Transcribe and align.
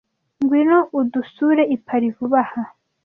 Ngwino 0.41 0.77
udusure 0.99 1.63
i 1.75 1.77
Paris 1.85 2.13
vuba 2.17 2.39
aha. 2.45 2.63